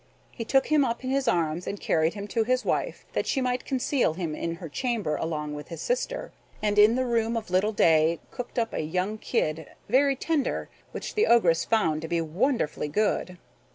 He 0.31 0.43
took 0.43 0.65
him 0.65 0.83
up 0.83 1.03
in 1.03 1.11
his 1.11 1.27
arms 1.27 1.67
and 1.67 1.79
carried 1.79 2.15
him 2.15 2.27
to 2.29 2.43
his 2.43 2.65
wife, 2.65 3.05
that 3.13 3.27
she 3.27 3.39
might 3.39 3.65
conceal 3.65 4.15
him 4.15 4.33
in 4.33 4.55
her 4.55 4.67
chamber 4.67 5.15
along 5.15 5.53
with 5.53 5.67
his 5.67 5.79
sister, 5.79 6.31
and 6.59 6.79
in 6.79 6.95
the 6.95 7.05
room 7.05 7.37
of 7.37 7.51
little 7.51 7.71
Day 7.71 8.19
cooked 8.31 8.57
up 8.57 8.73
a 8.73 8.81
young 8.81 9.19
kid, 9.19 9.67
very 9.89 10.15
tender, 10.15 10.69
which 10.91 11.13
the 11.13 11.27
Ogress 11.27 11.65
found 11.65 12.01
to 12.01 12.07
be 12.07 12.19
wonderfully 12.19 12.87
good. 12.87 13.37